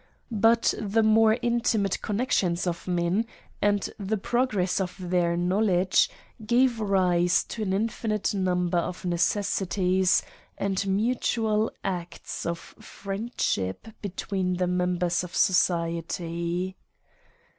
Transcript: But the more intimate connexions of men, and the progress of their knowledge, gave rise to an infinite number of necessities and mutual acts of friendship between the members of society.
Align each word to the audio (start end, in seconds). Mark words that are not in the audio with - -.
But 0.33 0.73
the 0.79 1.03
more 1.03 1.37
intimate 1.43 2.01
connexions 2.01 2.65
of 2.65 2.87
men, 2.87 3.27
and 3.61 3.87
the 3.99 4.17
progress 4.17 4.81
of 4.81 4.95
their 4.99 5.37
knowledge, 5.37 6.09
gave 6.43 6.79
rise 6.79 7.43
to 7.49 7.61
an 7.61 7.71
infinite 7.71 8.33
number 8.33 8.79
of 8.79 9.05
necessities 9.05 10.23
and 10.57 10.87
mutual 10.87 11.71
acts 11.83 12.47
of 12.47 12.57
friendship 12.57 13.89
between 14.01 14.55
the 14.55 14.65
members 14.65 15.23
of 15.23 15.35
society. 15.35 16.77